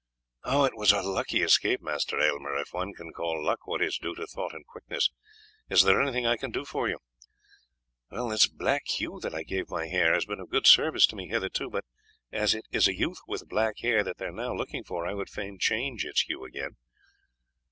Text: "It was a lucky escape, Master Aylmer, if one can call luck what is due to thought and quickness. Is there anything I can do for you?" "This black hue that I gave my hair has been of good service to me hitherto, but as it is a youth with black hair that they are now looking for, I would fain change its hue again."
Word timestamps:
"It 0.47 0.75
was 0.75 0.91
a 0.91 1.03
lucky 1.03 1.43
escape, 1.43 1.79
Master 1.79 2.19
Aylmer, 2.19 2.55
if 2.57 2.73
one 2.73 2.91
can 2.91 3.13
call 3.13 3.45
luck 3.45 3.67
what 3.67 3.83
is 3.83 3.99
due 3.99 4.15
to 4.15 4.25
thought 4.25 4.51
and 4.51 4.65
quickness. 4.65 5.11
Is 5.69 5.83
there 5.83 6.01
anything 6.01 6.25
I 6.25 6.37
can 6.37 6.49
do 6.49 6.65
for 6.65 6.89
you?" 6.89 6.97
"This 8.09 8.47
black 8.47 8.87
hue 8.87 9.19
that 9.21 9.35
I 9.35 9.43
gave 9.43 9.69
my 9.69 9.85
hair 9.85 10.15
has 10.15 10.25
been 10.25 10.39
of 10.39 10.49
good 10.49 10.65
service 10.65 11.05
to 11.05 11.15
me 11.15 11.27
hitherto, 11.27 11.69
but 11.69 11.85
as 12.31 12.55
it 12.55 12.65
is 12.71 12.87
a 12.87 12.97
youth 12.97 13.19
with 13.27 13.47
black 13.47 13.77
hair 13.81 14.03
that 14.03 14.17
they 14.17 14.25
are 14.25 14.31
now 14.31 14.55
looking 14.55 14.83
for, 14.83 15.05
I 15.05 15.13
would 15.13 15.29
fain 15.29 15.59
change 15.59 16.03
its 16.03 16.21
hue 16.21 16.45
again." 16.45 16.77